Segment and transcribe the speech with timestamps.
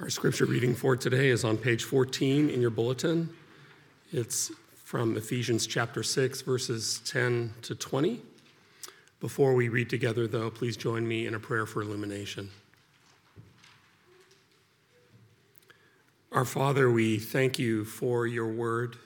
[0.00, 3.28] Our scripture reading for today is on page 14 in your bulletin.
[4.10, 8.20] It's from Ephesians chapter 6, verses 10 to 20.
[9.20, 12.50] Before we read together, though, please join me in a prayer for illumination.
[16.32, 18.96] Our Father, we thank you for your word.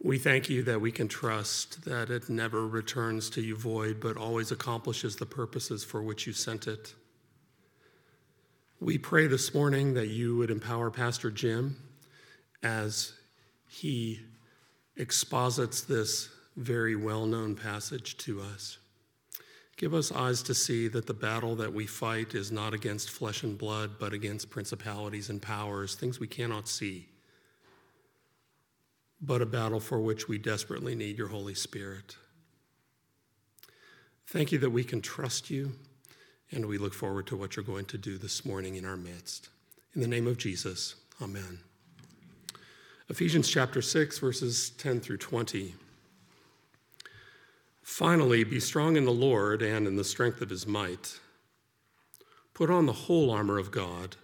[0.00, 4.16] We thank you that we can trust that it never returns to you void, but
[4.16, 6.94] always accomplishes the purposes for which you sent it.
[8.82, 11.76] We pray this morning that you would empower Pastor Jim
[12.64, 13.12] as
[13.68, 14.18] he
[14.96, 18.78] exposits this very well known passage to us.
[19.76, 23.44] Give us eyes to see that the battle that we fight is not against flesh
[23.44, 27.06] and blood, but against principalities and powers, things we cannot see,
[29.20, 32.16] but a battle for which we desperately need your Holy Spirit.
[34.26, 35.70] Thank you that we can trust you
[36.52, 39.48] and we look forward to what you're going to do this morning in our midst.
[39.94, 41.58] In the name of Jesus, amen.
[43.08, 45.74] Ephesians chapter 6, verses 10 through 20.
[47.82, 51.18] Finally, be strong in the Lord and in the strength of his might.
[52.54, 54.16] Put on the whole armor of God,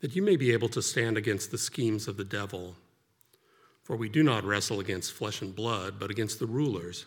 [0.00, 2.76] that you may be able to stand against the schemes of the devil.
[3.82, 7.06] For we do not wrestle against flesh and blood, but against the rulers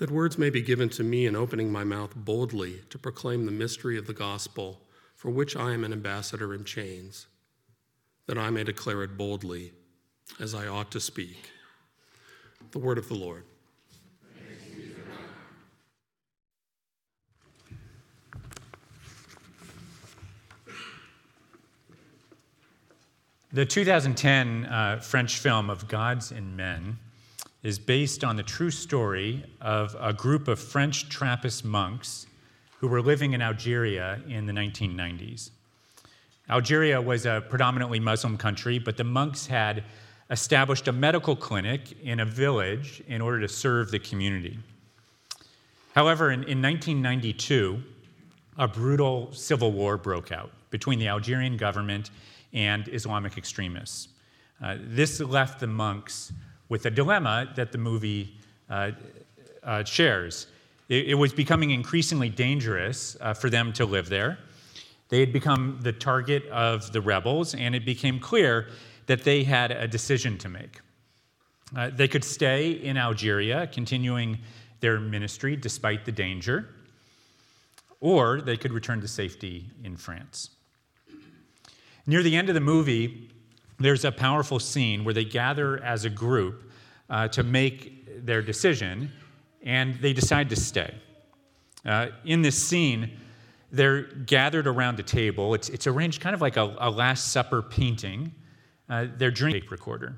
[0.00, 3.52] that words may be given to me in opening my mouth boldly to proclaim the
[3.52, 4.80] mystery of the gospel,
[5.14, 7.26] for which I am an ambassador in chains,
[8.26, 9.72] that I may declare it boldly
[10.40, 11.50] as I ought to speak.
[12.70, 13.44] The word of the Lord.
[23.52, 26.98] The 2010 uh, French film of Gods and Men
[27.62, 32.26] is based on the true story of a group of French Trappist monks
[32.78, 35.50] who were living in Algeria in the 1990s.
[36.48, 39.84] Algeria was a predominantly Muslim country, but the monks had
[40.30, 44.58] established a medical clinic in a village in order to serve the community.
[45.94, 47.82] However, in, in 1992,
[48.56, 52.10] a brutal civil war broke out between the Algerian government
[52.52, 54.08] and Islamic extremists.
[54.62, 56.32] Uh, this left the monks
[56.70, 58.38] with a dilemma that the movie
[58.70, 58.92] uh,
[59.62, 60.46] uh, shares.
[60.88, 64.38] It, it, was becoming increasingly dangerous uh, for them to live there.
[65.10, 68.68] They had become the target of the rebels, and it became clear
[69.06, 70.80] that they had a decision to make.
[71.76, 74.38] Uh, they could stay in Algeria, continuing
[74.78, 76.68] their ministry despite the danger,
[78.00, 80.50] or they could return to safety in France.
[82.06, 83.28] Near the end of the movie,
[83.80, 86.70] there's a powerful scene where they gather as a group
[87.08, 89.10] uh, to make their decision,
[89.62, 90.94] and they decide to stay.
[91.84, 93.10] Uh, in this scene,
[93.72, 95.54] they're gathered around a table.
[95.54, 98.32] It's, it's arranged kind of like a, a Last Supper painting.
[98.88, 100.16] Uh, they're drinking tape recorder.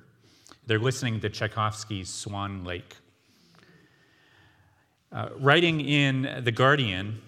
[0.66, 2.96] They're listening to Tchaikovsky's Swan Lake.
[5.12, 7.20] Uh, writing in The Guardian,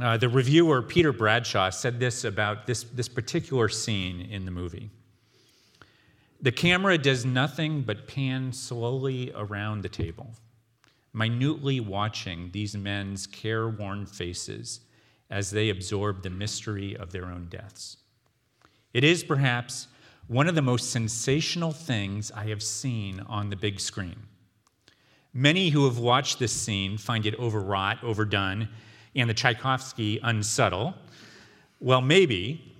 [0.00, 4.90] uh, the reviewer Peter Bradshaw said this about this, this particular scene in the movie.
[6.42, 10.30] The camera does nothing but pan slowly around the table,
[11.12, 14.80] minutely watching these men's careworn faces
[15.28, 17.98] as they absorb the mystery of their own deaths.
[18.94, 19.88] It is perhaps
[20.28, 24.16] one of the most sensational things I have seen on the big screen.
[25.34, 28.68] Many who have watched this scene find it overwrought, overdone,
[29.14, 30.94] and the Tchaikovsky unsubtle.
[31.80, 32.74] Well, maybe.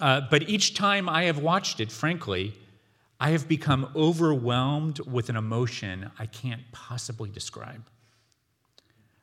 [0.00, 2.54] Uh, but each time I have watched it, frankly,
[3.18, 7.82] I have become overwhelmed with an emotion I can't possibly describe.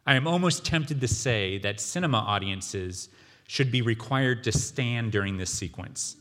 [0.06, 3.10] I am almost tempted to say that cinema audiences
[3.48, 6.18] should be required to stand during this sequence,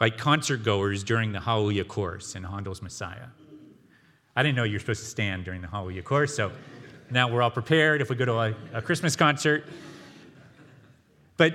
[0.00, 3.26] like concert goers during the Hallelujah chorus in Handel's Messiah.
[4.36, 6.52] I didn't know you were supposed to stand during the Hallelujah chorus, so
[7.10, 9.64] now we're all prepared if we go to a, a Christmas concert.
[11.36, 11.54] But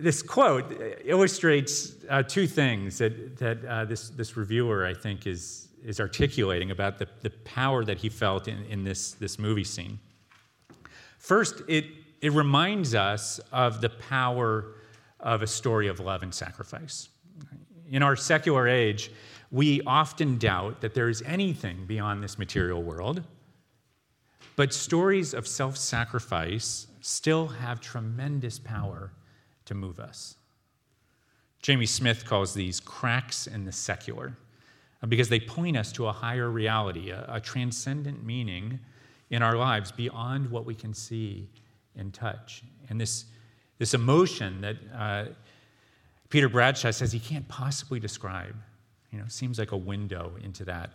[0.00, 0.72] this quote
[1.04, 6.70] illustrates uh, two things that, that uh, this, this reviewer, I think, is, is articulating
[6.70, 9.98] about the, the power that he felt in, in this, this movie scene.
[11.18, 11.86] First, it,
[12.20, 14.74] it reminds us of the power
[15.20, 17.08] of a story of love and sacrifice.
[17.90, 19.10] In our secular age,
[19.50, 23.22] we often doubt that there is anything beyond this material world,
[24.56, 29.12] but stories of self sacrifice still have tremendous power
[29.66, 30.36] to move us.
[31.62, 34.36] Jamie Smith calls these cracks in the secular
[35.02, 38.78] uh, because they point us to a higher reality, a, a transcendent meaning
[39.30, 41.48] in our lives beyond what we can see
[41.96, 42.62] and touch.
[42.88, 43.24] And this,
[43.78, 45.24] this emotion that uh,
[46.28, 48.54] Peter Bradshaw says he can't possibly describe,
[49.10, 50.92] you know, seems like a window into that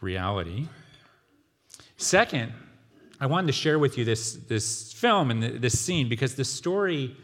[0.00, 0.66] reality.
[1.96, 2.52] Second,
[3.20, 7.16] I wanted to share with you this, this film and this scene because the story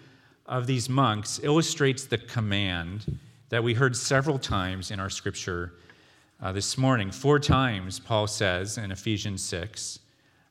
[0.48, 3.18] of these monks illustrates the command
[3.50, 5.74] that we heard several times in our scripture
[6.42, 7.10] uh, this morning.
[7.10, 10.00] Four times, Paul says in Ephesians 6,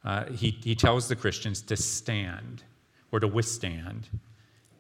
[0.06, 2.64] uh, he, he tells the Christians to stand
[3.12, 4.08] or to withstand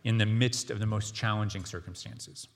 [0.03, 2.47] in the midst of the most challenging circumstances.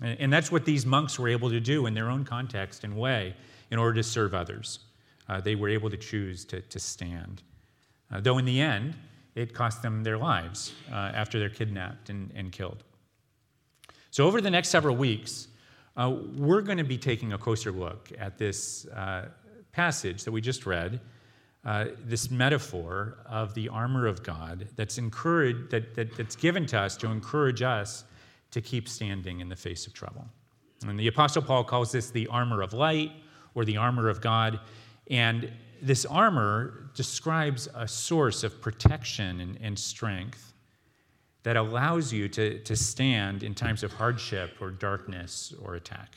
[0.00, 2.96] And, and that's what these monks were able to do in their own context and
[2.96, 3.34] way
[3.70, 4.80] in order to serve others.
[5.28, 7.42] Uh, they were able to choose to, to stand.
[8.12, 8.94] Uh, though in the end,
[9.34, 12.84] it cost them their lives uh, after they're kidnapped and, and killed.
[14.10, 15.48] So, over the next several weeks,
[15.96, 19.28] uh, we're going to be taking a closer look at this uh,
[19.72, 21.00] passage that we just read,
[21.64, 26.78] uh, this metaphor of the armor of God that's encouraged, that, that, that's given to
[26.78, 28.04] us to encourage us
[28.50, 30.26] to keep standing in the face of trouble.
[30.86, 33.12] And the Apostle Paul calls this the armor of light
[33.54, 34.60] or the armor of God.
[35.08, 40.52] And this armor describes a source of protection and, and, strength
[41.42, 46.16] that allows you to, to stand in times of hardship or darkness or attack.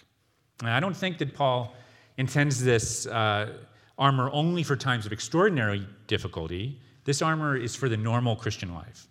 [0.60, 1.74] And I don't think that Paul
[2.18, 3.54] intends this uh,
[3.98, 6.80] armor only for times of extraordinary difficulty.
[7.06, 9.08] This armor is for the normal Christian life.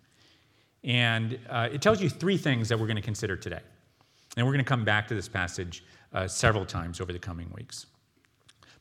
[0.83, 3.61] And uh, it tells you three things that we're going to consider today.
[4.35, 5.83] And we're going to come back to this passage
[6.13, 7.85] uh, several times over the coming weeks.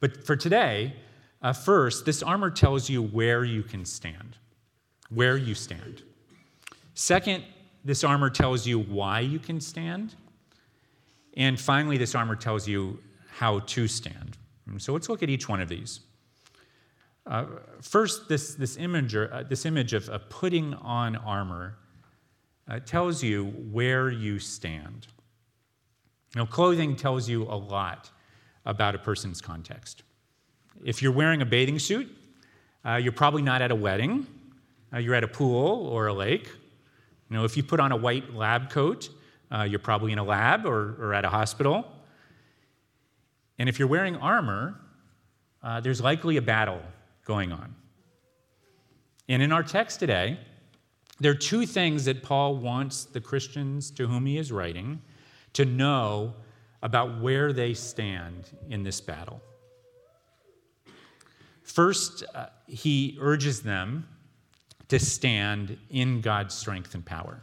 [0.00, 0.94] But for today,
[1.42, 4.36] uh, first, this armor tells you where you can stand,
[5.10, 6.02] where you stand.
[6.94, 7.44] Second,
[7.84, 10.14] this armor tells you why you can stand.
[11.36, 12.98] And finally, this armor tells you
[13.28, 14.36] how to stand.
[14.78, 16.00] So let's look at each one of these.
[17.26, 17.46] Uh,
[17.80, 21.76] first, this, this, image, uh, this image of, of, putting on armor
[22.68, 25.06] uh, tells you where you stand.
[26.34, 28.10] Now, clothing tells you a lot
[28.64, 30.02] about a person's context.
[30.84, 32.08] If you're wearing a bathing suit,
[32.84, 34.26] uh, you're probably not at a wedding.
[34.92, 36.48] Uh, you're at a pool or a lake.
[37.30, 39.08] You know, if you put on a white lab coat,
[39.50, 41.86] uh, you're probably in a lab or, or, at a hospital.
[43.58, 44.80] And if you're wearing armor,
[45.62, 46.82] uh, there's likely a battle
[47.24, 47.74] going on.
[49.28, 50.38] And in our text today,
[51.20, 55.00] there are two things that Paul wants the Christians to whom he is writing
[55.52, 56.34] to know
[56.82, 59.40] about where they stand in this battle.
[61.62, 64.06] First, uh, he urges them
[64.88, 67.42] to stand in God's strength and power.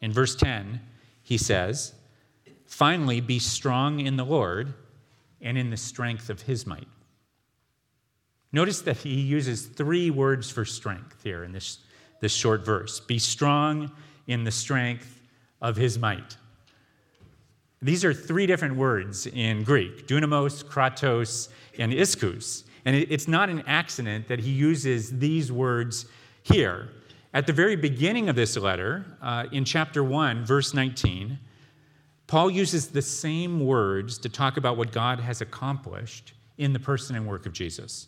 [0.00, 0.80] In verse 10,
[1.22, 1.94] he says,
[2.66, 4.74] Finally, be strong in the Lord
[5.40, 6.88] and in the strength of his might.
[8.52, 11.78] Notice that he uses three words for strength here in this,
[12.20, 13.90] this short verse be strong
[14.26, 15.20] in the strength
[15.60, 16.36] of his might.
[17.82, 22.64] These are three different words in Greek dunamis, kratos, and ischus.
[22.84, 26.06] And it's not an accident that he uses these words
[26.42, 26.88] here.
[27.34, 31.38] At the very beginning of this letter, uh, in chapter 1, verse 19,
[32.30, 37.16] Paul uses the same words to talk about what God has accomplished in the person
[37.16, 38.06] and work of Jesus.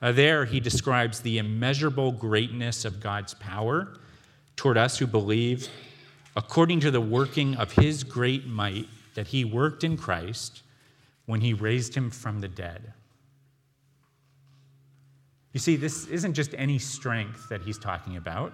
[0.00, 3.98] Uh, there, he describes the immeasurable greatness of God's power
[4.56, 5.68] toward us who believe,
[6.36, 10.62] according to the working of his great might that he worked in Christ
[11.26, 12.93] when he raised him from the dead.
[15.54, 18.52] You see, this isn't just any strength that he's talking about.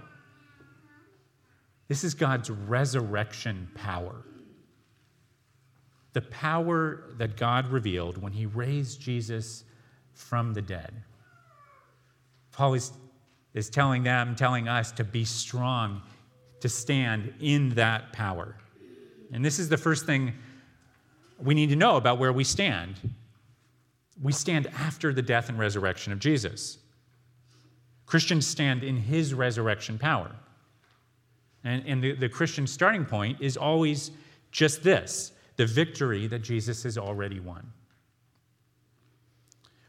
[1.89, 4.23] This is God's resurrection power.
[6.13, 9.65] The power that God revealed when he raised Jesus
[10.13, 10.93] from the dead.
[12.53, 12.93] Paul is,
[13.55, 16.03] is telling them, telling us to be strong,
[16.61, 18.57] to stand in that power.
[19.33, 20.35] And this is the first thing
[21.39, 22.97] we need to know about where we stand.
[24.23, 26.77] We stand after the death and resurrection of Jesus.
[28.11, 30.35] Christians stand in his resurrection power.
[31.63, 34.11] And, and the, the Christian starting point is always
[34.51, 37.71] just this the victory that Jesus has already won.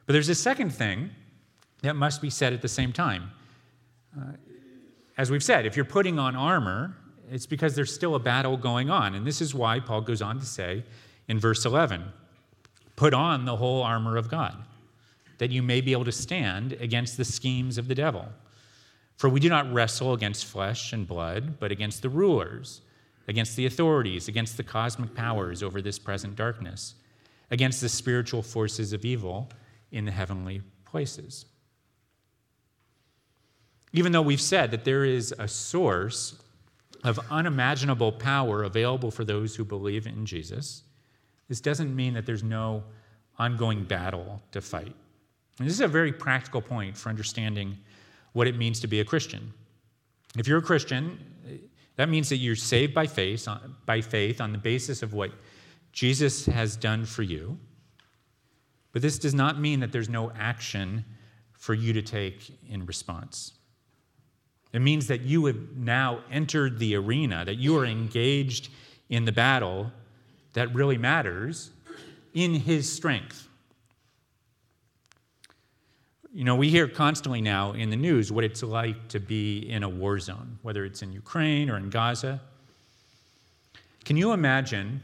[0.06, 1.10] But there's a second thing
[1.82, 3.32] that must be said at the same time.
[4.16, 4.34] Uh,
[5.18, 6.96] as we've said, if you're putting on armor,
[7.32, 9.16] it's because there's still a battle going on.
[9.16, 10.84] And this is why Paul goes on to say
[11.28, 12.04] in verse 11
[12.96, 14.64] put on the whole armor of God,
[15.42, 18.28] that you may be able to stand against the schemes of the devil.
[19.18, 22.82] For we do not wrestle against flesh and blood, but against the rulers,
[23.28, 26.94] against the authorities, against the cosmic powers over this present darkness,
[27.50, 29.50] against the spiritual forces of evil
[29.92, 31.48] in the heavenly places.
[33.94, 36.40] Even though we've said that there is a source
[37.04, 40.84] of unimaginable power available for those who believe in Jesus,
[41.50, 42.84] this doesn't mean that there's no
[43.40, 44.96] ongoing battle to fight.
[45.62, 47.78] And this is a very practical point for understanding
[48.34, 49.54] what it means to be a Christian.
[50.36, 51.20] If you're a Christian,
[51.98, 53.48] that means that you're saved by faith,
[53.86, 55.30] by faith on the basis of what
[55.92, 57.60] Jesus has done for you.
[58.92, 61.06] But this does not mean that there's no action
[61.54, 63.54] for you to take in response.
[64.74, 68.70] It means that you have now entered the arena, that you are engaged
[69.10, 69.92] in the battle
[70.54, 71.70] that really matters
[72.34, 73.48] in His strength.
[76.34, 79.84] You know, we hear constantly now in the news what it's like to be in
[79.84, 82.40] a war zone, whether it's in Ukraine or in Gaza.
[84.06, 85.02] Can you imagine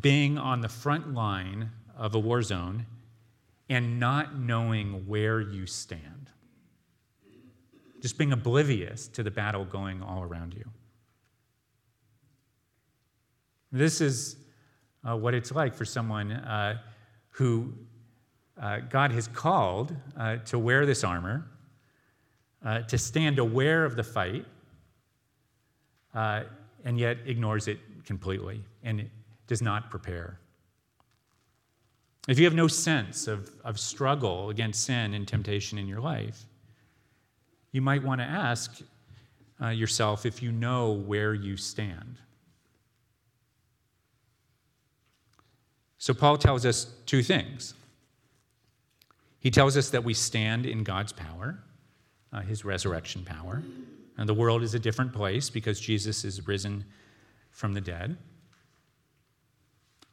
[0.00, 2.86] being on the front line of a war zone
[3.68, 6.30] and not knowing where you stand?
[8.00, 10.64] Just being oblivious to the battle going all around you.
[13.72, 14.36] This is
[15.02, 16.78] uh, what it's like for someone uh,
[17.30, 17.72] who
[18.60, 21.46] uh, God has called uh, to wear this armor,
[22.64, 24.46] uh, to stand aware of the fight,
[26.14, 26.44] uh,
[26.84, 29.08] and yet ignores it completely and
[29.46, 30.38] does not prepare.
[32.28, 36.44] If you have no sense of, of struggle against sin and temptation in your life,
[37.72, 38.80] you might want to ask
[39.60, 42.18] uh, yourself if you know where you stand.
[45.98, 47.74] So, Paul tells us two things.
[49.46, 51.56] He tells us that we stand in God's power,
[52.32, 53.62] uh, his resurrection power.
[54.18, 56.84] And the world is a different place because Jesus is risen
[57.52, 58.16] from the dead.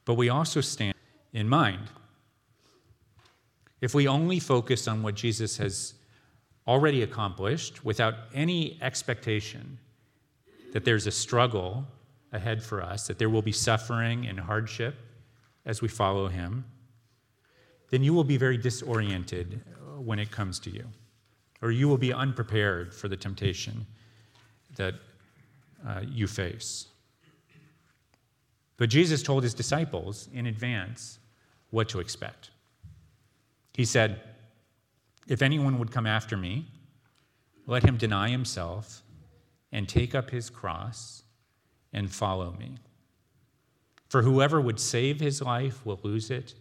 [0.05, 0.93] But we also stand
[1.33, 1.87] in mind.
[3.81, 5.95] If we only focus on what Jesus has
[6.67, 9.79] already accomplished without any expectation
[10.73, 11.87] that there's a struggle
[12.31, 14.93] ahead for us, that there will be suffering and hardship
[15.65, 16.65] as we follow him,
[17.93, 20.83] then you will be very disoriented uh, when it comes to you,
[21.61, 23.85] or you will be unprepared for the temptation
[24.77, 24.95] that
[25.87, 26.87] uh, you face.
[28.77, 31.19] But Jesus told his disciples in advance
[31.69, 32.49] what to expect.
[33.75, 34.21] He said,
[35.27, 36.65] If anyone would come after me,
[37.67, 39.03] let him deny himself
[39.71, 41.21] and take up his cross
[41.93, 42.73] and follow me.
[44.09, 46.55] For whoever would save his life will lose it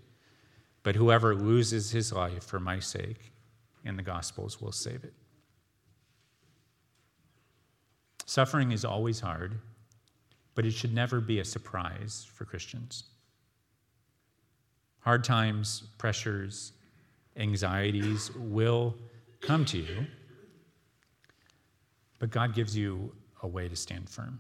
[0.83, 3.33] but whoever loses his life for my sake
[3.85, 5.15] in the Gospels will save it.
[8.27, 9.59] Suffering is always hard,
[10.55, 13.05] but it should never be a surprise for Christians.
[15.01, 16.73] Hard times, pressures,
[17.37, 18.95] anxieties will
[19.41, 20.07] come to you,
[22.19, 23.13] but God gives you
[23.43, 24.39] a way to stand firm.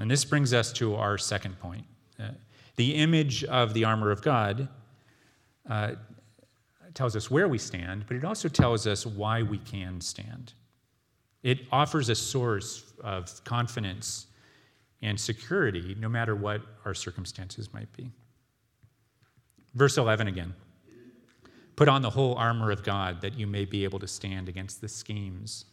[0.00, 1.84] And this brings us to our second point.
[2.18, 2.28] Uh,
[2.76, 4.68] the image of the armor of God
[5.70, 5.92] uh,
[6.92, 10.52] tells us where we stand, but it also tells us why we can stand.
[11.42, 14.26] It offers a source of confidence
[15.00, 18.10] and security no matter what our circumstances might be.
[19.74, 20.52] Verse 11 again
[21.76, 24.80] Put on the whole armor of God that you may be able to stand against
[24.80, 25.64] the schemes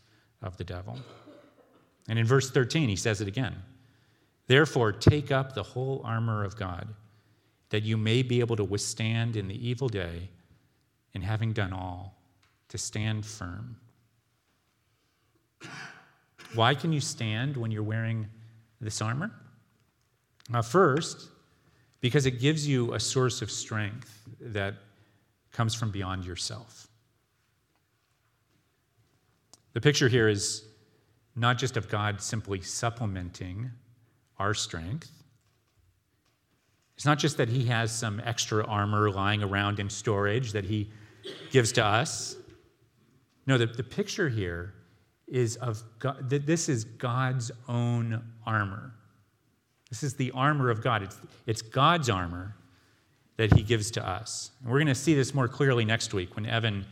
[0.41, 0.97] of the devil.
[2.07, 3.55] And in verse 13, he says it again
[4.45, 6.87] Therefore, take up the whole armor of God
[7.69, 10.29] that you may be able to withstand in the evil day,
[11.13, 12.15] and having done all,
[12.69, 13.75] to stand firm.
[16.53, 18.27] Why can you stand when you're wearing
[18.79, 19.31] this armor?
[20.53, 21.29] Uh, first,
[21.99, 24.75] because it gives you a source of strength that
[25.51, 26.87] comes from beyond yourself.
[29.73, 30.67] The picture here is
[31.35, 33.71] not just of God simply supplementing
[34.39, 35.11] our strength,
[36.97, 40.89] It's not just that he has some extra armor lying around in storage that he
[41.51, 42.35] gives to us.
[43.45, 44.73] No, the, the picture here
[45.27, 48.95] is of God, that this is God's own armor.
[49.91, 51.03] This is the armor of God.
[51.03, 52.55] It's, it's God's armor
[53.35, 54.49] that he gives to us.
[54.61, 56.83] And we're going to see this more clearly next week when Evan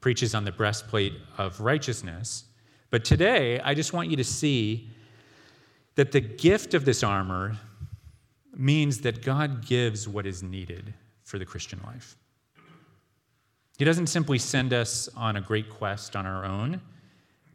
[0.00, 2.44] preaches on the breastplate of righteousness.
[2.88, 4.88] But today, I just want you to see
[5.96, 7.58] that the gift of this armor
[8.56, 10.92] means that God gives what is needed
[11.22, 12.16] for the Christian life.
[13.78, 16.80] He doesn't simply send us on a great quest on our own,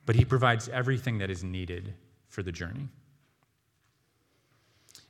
[0.05, 1.93] but He provides everything that is needed
[2.27, 2.87] for the journey.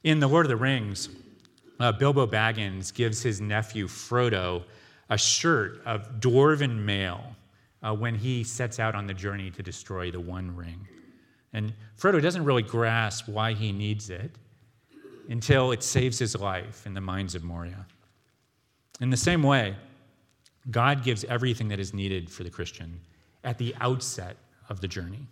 [0.04, 1.10] In The Lord of the Rings,
[1.80, 4.64] uh, Bilbo Baggins gives his nephew Frodo
[5.10, 7.36] a shirt of dwarven mail
[7.84, 10.88] uh, when he sets out on the journey to destroy the One Ring.
[11.54, 14.36] And Frodo doesn't really grasp why he needs it
[15.30, 17.86] until it saves his life in the mines of Moria.
[19.02, 19.76] In the same way,
[20.72, 23.00] God gives everything that is needed for the Christian
[23.44, 24.38] at the outset
[24.70, 25.28] of the journey.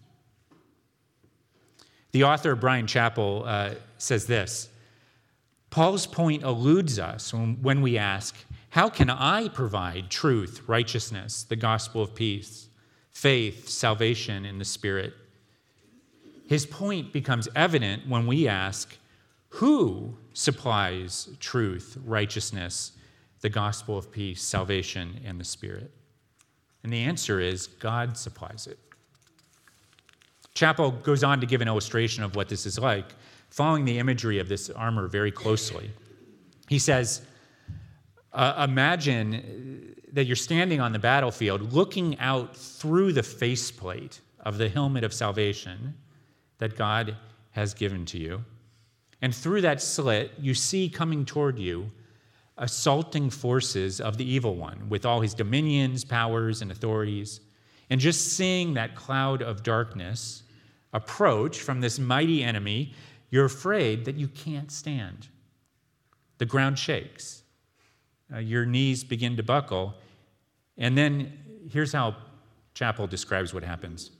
[2.12, 4.69] The author, Bryan Chapell, uh, says this
[5.71, 8.35] Paul's point eludes us when we ask,
[8.69, 12.67] How can I provide truth, righteousness, the gospel of peace,
[13.12, 15.13] faith, salvation in the Spirit?
[16.47, 18.95] His point becomes evident when we ask,
[19.53, 22.93] who supplies truth, righteousness,
[23.41, 25.91] the gospel of peace, salvation, and the Spirit?
[26.81, 28.79] And the answer is God supplies it.
[30.55, 33.13] Chapell goes on to give an illustration of what this is like,
[33.51, 35.91] following the imagery of this armor very closely.
[36.67, 37.22] He says,
[38.33, 44.67] uh, Imagine that you're standing on the battlefield looking out through the faceplate of the
[44.67, 45.93] helmet of salvation
[46.57, 47.15] that God
[47.51, 48.43] has given to you.
[49.24, 51.89] And through that slit, you see coming toward you
[52.58, 57.40] assaulting forces of the evil one with all his dominions, powers, and authorities.
[57.90, 60.44] And just seeing that cloud of darkness
[60.92, 62.94] approach from this mighty enemy,
[63.29, 65.29] you're afraid that you can't stand.
[66.38, 67.44] The ground shakes,
[68.33, 69.94] uh, your knees begin to buckle.
[70.77, 71.31] And then
[71.72, 72.18] here's how
[72.75, 74.12] Chapell describes what happens.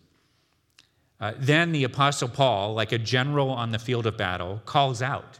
[1.24, 5.40] Uh, then the Apostle Paul, like a general on the field of battle, calls out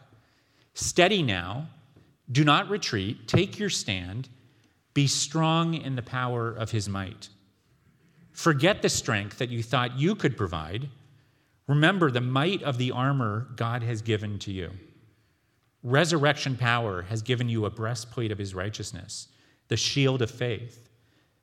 [0.76, 1.68] Steady now,
[2.32, 4.30] do not retreat, take your stand,
[4.94, 7.28] be strong in the power of his might.
[8.32, 10.88] Forget the strength that you thought you could provide.
[11.68, 14.72] Remember the might of the armor God has given to you.
[15.84, 19.28] Resurrection power has given you a breastplate of his righteousness,
[19.68, 20.88] the shield of faith,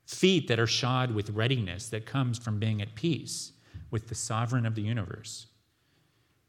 [0.06, 3.52] feet that are shod with readiness that comes from being at peace
[3.90, 5.46] with the sovereign of the universe.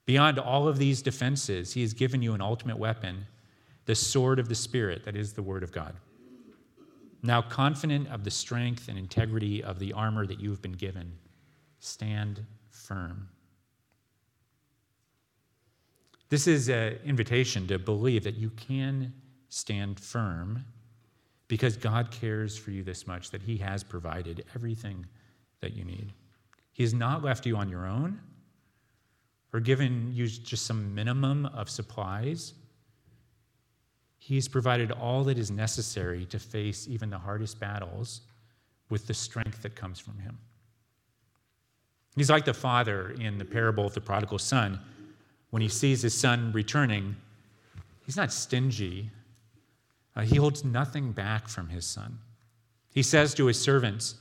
[0.05, 3.25] Beyond all of these defenses, he has given you an ultimate weapon,
[3.85, 5.95] the sword of the Spirit, that is the Word of God.
[7.23, 11.13] Now, confident of the strength and integrity of the armor that you have been given,
[11.79, 13.29] stand firm.
[16.29, 19.13] This is an invitation to believe that you can
[19.49, 20.65] stand firm
[21.47, 25.05] because God cares for you this much that He has provided everything
[25.59, 26.13] that you need.
[26.71, 28.19] He has not left you on your own
[29.53, 32.53] or given you just some minimum of supplies.
[34.17, 38.21] He's provided all that is necessary to face even the hardest battles
[38.89, 40.37] with the strength that comes from Him.
[42.15, 44.79] He's like the father in the parable of the prodigal son.
[45.49, 47.15] When he sees his son returning,
[48.05, 49.09] he's not stingy.
[50.15, 52.19] Uh, he holds nothing back from his son.
[52.93, 54.15] He says to his servants,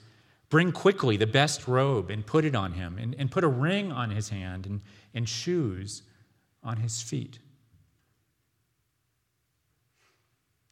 [0.51, 3.93] Bring quickly the best robe and put it on him, and, and put a ring
[3.93, 4.81] on his hand and,
[5.15, 6.03] and shoes
[6.63, 7.39] on his feet.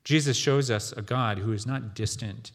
[0.03, 2.51] Jesus shows us a God who is not distant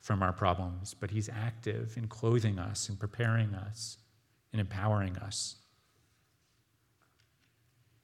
[0.00, 3.98] from our problems, but he's active in clothing us and preparing us
[4.52, 5.56] and empowering us.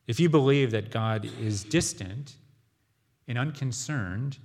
[0.07, 2.37] If you believe that God is distant
[3.29, 4.39] and unconcerned,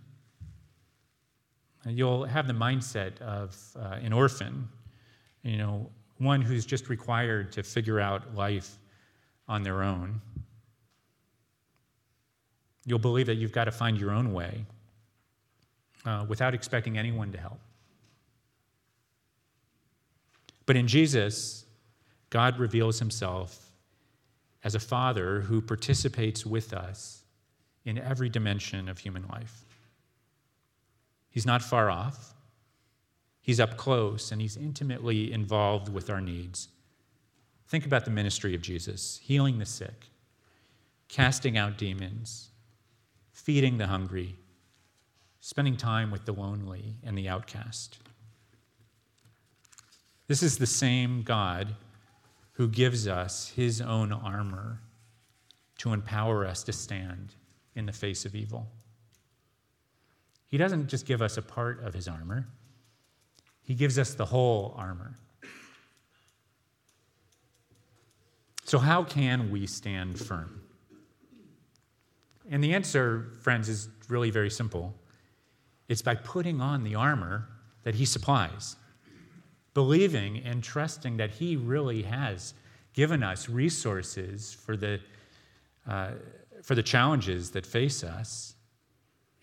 [1.85, 4.67] you'll have the mindset of uh, an orphan,
[5.43, 8.77] you know, one who's just required to figure out life
[9.47, 10.21] on their own.
[12.85, 14.65] You'll believe that you've got to find your own way
[16.05, 17.59] uh, without expecting anyone to help.
[20.65, 21.65] But in Jesus,
[22.29, 23.69] God reveals himself
[24.63, 27.23] as a father who participates with us
[27.85, 29.65] in every dimension of human life.
[31.33, 32.35] He's not far off.
[33.41, 36.67] He's up close and he's intimately involved with our needs.
[37.67, 40.11] Think about the ministry of Jesus healing the sick,
[41.09, 42.51] casting out demons,
[43.31, 44.35] feeding the hungry,
[45.39, 47.97] spending time with the lonely and the outcast.
[50.27, 51.69] This is the same God
[52.53, 54.81] who gives us his own armor
[55.79, 57.33] to empower us to stand
[57.73, 58.67] in the face of evil.
[60.53, 62.47] He doesn't just give us a part of his armor,
[63.63, 65.15] he gives us the whole armor.
[68.63, 70.61] So, how can we stand firm?
[72.51, 74.93] And the answer, friends, is really very simple
[75.89, 77.49] it's by putting on the armor
[77.81, 78.75] that he supplies,
[79.73, 82.53] believing and trusting that he really has
[82.93, 84.99] given us resources for the,
[85.87, 86.11] uh,
[86.61, 88.53] for the challenges that face us,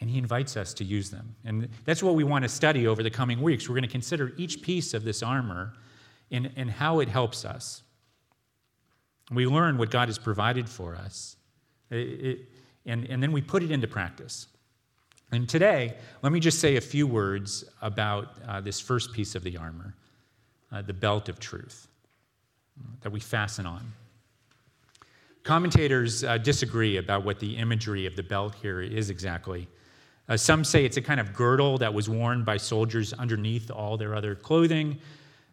[0.00, 1.34] and he invites us to use them.
[1.44, 3.68] And that's what we want to study over the coming weeks.
[3.68, 5.74] We're going to consider each piece of this armor
[6.30, 7.82] and, and how it helps us.
[9.30, 11.36] We learn what God has provided for us,
[11.90, 12.48] it,
[12.86, 14.46] and, and then we put it into practice.
[15.32, 19.44] And today, let me just say a few words about uh, this first piece of
[19.44, 19.94] the armor
[20.72, 21.88] uh, the belt of truth
[23.02, 23.92] that we fasten on.
[25.42, 29.68] Commentators uh, disagree about what the imagery of the belt here is exactly.
[30.30, 33.96] Uh, some say it's a kind of girdle that was worn by soldiers underneath all
[33.96, 34.96] their other clothing.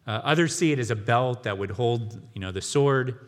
[0.06, 3.18] Uh, others see it as a belt that would hold you know, the sword.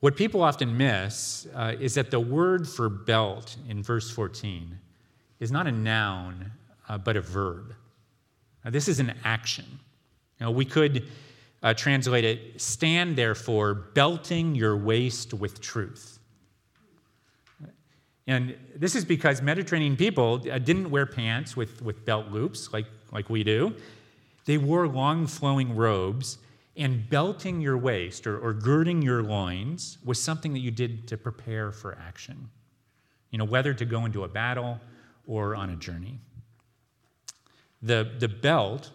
[0.00, 4.78] What people often miss uh, is that the word for belt in verse 14
[5.40, 6.52] is not a noun,
[6.86, 7.74] uh, but a verb.
[8.62, 9.64] Now, this is an action.
[10.38, 11.08] Now, we could
[11.62, 16.18] uh, translate it stand therefore, belting your waist with truth.
[18.26, 22.86] And this is because Mediterranean people uh, didn't wear pants with, with belt loops like,
[23.12, 23.74] like we do.
[24.46, 26.38] They wore long flowing robes
[26.76, 31.16] and belting your waist or, or girding your loins was something that you did to
[31.16, 32.48] prepare for action,
[33.30, 34.80] you know, whether to go into a battle
[35.26, 36.18] or on a journey.
[37.82, 38.90] The, the belt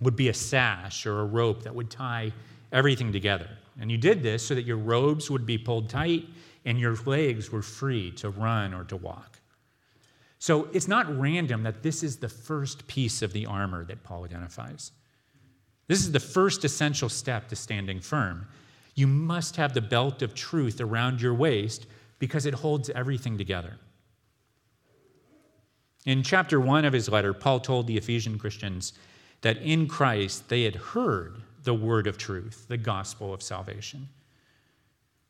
[0.00, 2.32] would be a sash or a rope that would tie
[2.72, 3.48] everything together.
[3.80, 6.28] And you did this so that your robes would be pulled tight
[6.66, 9.38] and your legs were free to run or to walk.
[10.38, 14.24] So it's not random that this is the first piece of the armor that Paul
[14.24, 14.92] identifies.
[15.86, 18.46] This is the first essential step to standing firm.
[18.96, 21.86] You must have the belt of truth around your waist
[22.18, 23.78] because it holds everything together.
[26.04, 28.92] In chapter one of his letter, Paul told the Ephesian Christians
[29.42, 34.08] that in Christ they had heard the word of truth, the gospel of salvation.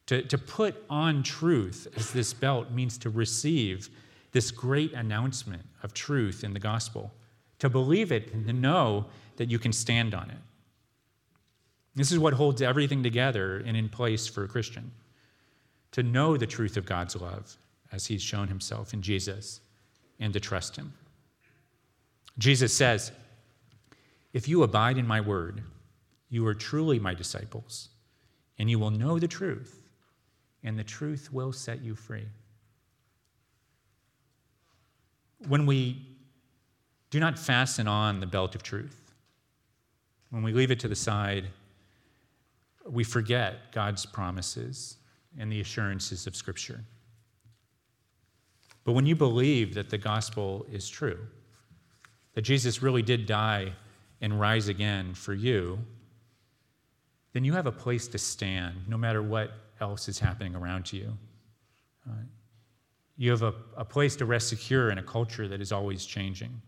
[0.07, 3.91] To, to put on truth as this belt means to receive
[4.33, 7.13] this great announcement of truth in the gospel,
[7.59, 10.39] to believe it and to know that you can stand on it.
[11.95, 14.93] This is what holds everything together and in place for a Christian
[15.93, 17.57] to know the truth of God's love
[17.91, 19.61] as he's shown himself in Jesus
[20.21, 20.93] and to trust him.
[22.39, 23.13] Jesus says,
[24.35, 25.63] If you abide in my word,
[26.29, 27.89] you are truly my disciples,
[28.59, 29.86] and you will know the truth,
[30.67, 32.27] and the truth will set you free.
[35.47, 36.05] When we
[37.11, 39.15] do not fasten on the belt of truth,
[40.31, 41.47] when we leave it to the side,
[42.85, 44.97] we forget God's promises
[45.39, 46.81] and the assurances of Scripture.
[48.83, 51.19] But when you believe that the gospel is true,
[52.35, 53.73] that Jesus really did die
[54.21, 55.79] and rise again for you,
[57.35, 61.17] then you have a place to stand no matter what else is happening around you.
[62.09, 62.15] Uh,
[63.17, 66.61] you have a, a place to rest secure in a culture that is always changing.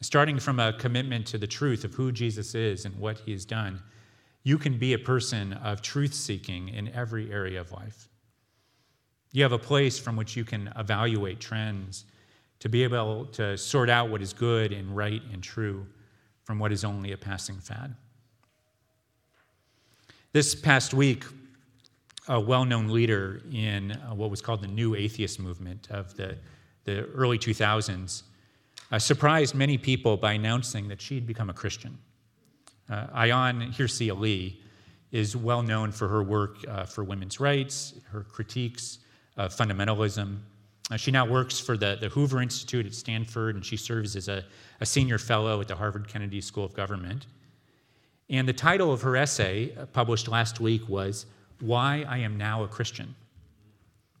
[0.00, 3.44] Starting from a commitment to the truth of who Jesus is and what he has
[3.44, 3.82] done
[4.46, 8.08] you can be a person of truth seeking in every area of life.
[9.32, 12.04] You have a place from which you can evaluate trends
[12.60, 15.84] to be able to sort out what is good and right and true
[16.44, 17.96] from what is only a passing fad.
[20.36, 21.24] This past week,
[22.28, 26.36] a well known leader in uh, what was called the New Atheist movement of the,
[26.84, 28.22] the early 2000s
[28.92, 31.96] uh, surprised many people by announcing that she'd become a Christian.
[32.90, 34.60] Uh, Ayaan Hirsi Ali
[35.10, 38.98] is well known for her work uh, for women's rights, her critiques
[39.38, 40.36] of fundamentalism.
[40.90, 44.28] Uh, she now works for the, the Hoover Institute at Stanford, and she serves as
[44.28, 44.44] a,
[44.82, 47.24] a senior fellow at the Harvard Kennedy School of Government.
[48.28, 51.26] And the title of her essay, uh, published last week, was
[51.60, 53.14] Why I Am Now a Christian.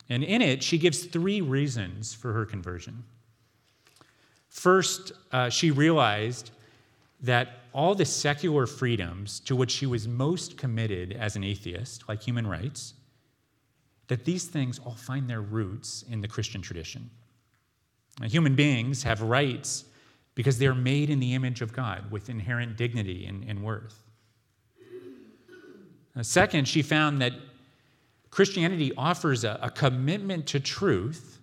[0.08, 3.02] And in it, she gives three reasons for her conversion.
[4.48, 6.52] First, uh, she realized
[7.20, 12.22] that all the secular freedoms to which she was most committed as an atheist, like
[12.22, 12.94] human rights,
[14.08, 17.10] that these things all find their roots in the Christian tradition.
[18.20, 19.84] Now, human beings have rights
[20.36, 24.04] because they're made in the image of God with inherent dignity and, and worth.
[26.14, 27.32] Now, second, she found that
[28.30, 31.40] Christianity offers a, a commitment to truth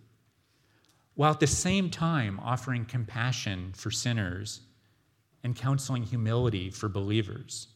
[1.16, 4.62] while at the same time offering compassion for sinners
[5.44, 7.68] and counseling humility for believers.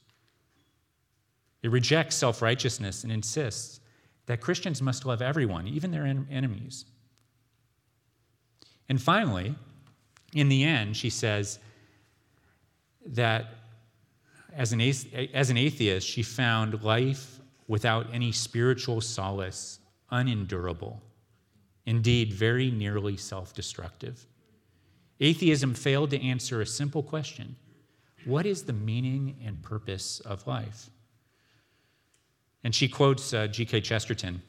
[1.64, 3.80] It rejects self righteousness and insists
[4.28, 6.86] that Christians must love everyone, even their en- enemies.
[8.90, 9.56] And finally,
[10.34, 11.60] in the end, she says
[13.06, 13.46] that
[14.54, 21.02] as an, as an atheist, she found life without any spiritual solace unendurable,
[21.86, 24.26] indeed, very nearly self destructive.
[25.20, 27.56] Atheism failed to answer a simple question
[28.26, 30.90] What is the meaning and purpose of life?
[32.64, 33.82] And she quotes uh, G.K.
[33.82, 34.42] Chesterton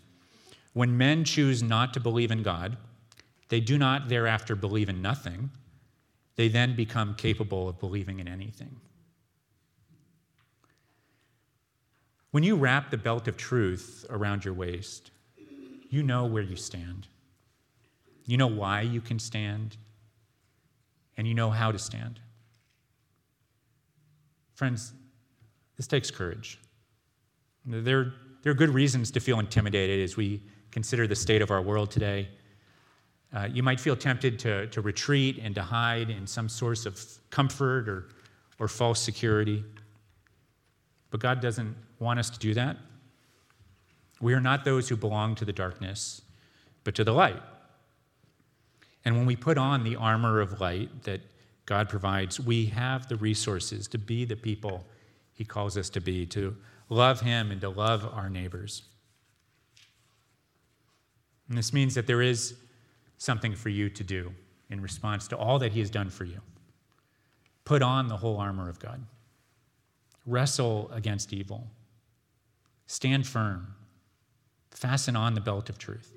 [0.73, 2.77] When men choose not to believe in God,
[3.49, 5.51] they do not thereafter believe in nothing.
[6.39, 8.77] They then become capable of believing in anything.
[12.31, 15.11] When you wrap the belt of truth around your waist,
[15.91, 17.09] you know where you stand.
[18.25, 19.79] You know why you can stand,
[21.17, 22.21] and you know how to stand.
[24.55, 24.93] Friends,
[25.77, 26.61] this takes courage.
[27.67, 31.63] There, there are good reasons to feel intimidated as we consider the state of our
[31.63, 32.29] world today.
[33.35, 36.99] Uh, you might feel tempted to, to retreat and to hide in some source of
[37.31, 38.09] comfort or,
[38.59, 39.65] or false security.
[41.11, 42.77] But God doesn't want us to do that.
[44.21, 46.23] We are not those who belong to the darkness,
[46.85, 47.41] but to the light.
[49.05, 51.21] And when we put on the armor of light that
[51.67, 54.87] God provides, we have the resources to be the people
[55.35, 56.57] He calls us to be, to
[56.89, 58.83] love Him and to love our neighbors.
[61.49, 62.55] And this means that there is
[63.19, 64.33] something for you to do
[64.71, 66.41] in response to all that He has done for you.
[67.65, 69.05] Put on the whole armor of God,
[70.25, 71.67] wrestle against evil,
[72.87, 73.75] stand firm,
[74.71, 76.15] fasten on the belt of truth.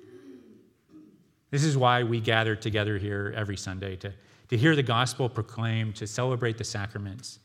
[1.50, 4.14] This is why we gather together here every Sunday to,
[4.48, 7.38] to hear the gospel proclaimed, to celebrate the sacraments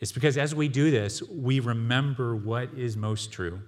[0.00, 3.60] it's because as we do this, we remember what is most true.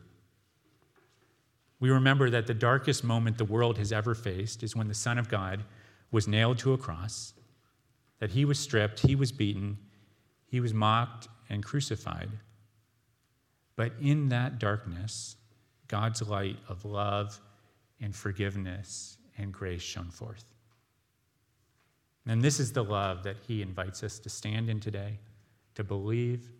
[1.81, 5.19] We remember that the darkest moment the world has ever faced is when the Son
[5.19, 5.65] of God
[6.13, 7.33] was nailed to a cross,
[8.19, 9.79] that he was stripped, he was beaten,
[10.47, 12.29] he was mocked and crucified.
[13.77, 15.37] But in that darkness,
[15.89, 17.41] God's light of love
[18.01, 20.45] and forgiveness and grace shone forth.
[22.27, 25.19] And this is the love that he invites us to stand in today
[25.75, 26.51] to believe,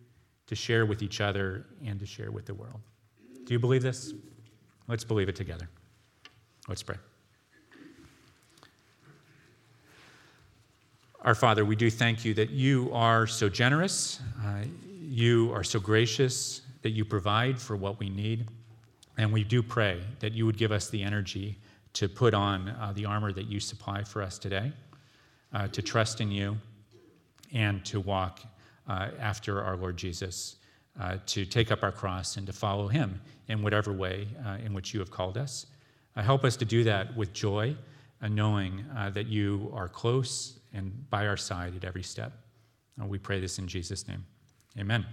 [0.47, 2.81] to share with each other, and to share with the world.
[3.45, 4.13] Do you believe this?
[4.91, 5.69] Let's believe it together.
[6.67, 6.97] Let's pray.
[11.21, 14.65] Our Father, we do thank you that you are so generous, uh,
[14.99, 18.49] you are so gracious, that you provide for what we need.
[19.17, 21.57] And we do pray that you would give us the energy
[21.93, 24.73] to put on uh, the armor that you supply for us today,
[25.53, 26.57] uh, to trust in you,
[27.53, 28.41] and to walk
[28.89, 30.57] uh, after our Lord Jesus,
[30.99, 34.73] uh, to take up our cross and to follow him in whatever way uh, in
[34.73, 35.67] which you have called us.
[36.15, 37.75] Uh, help us to do that with joy,
[38.21, 42.31] and knowing uh, that you are close and by our side at every step.
[43.07, 44.23] we pray this in Jesus' name.
[44.77, 45.05] Amen.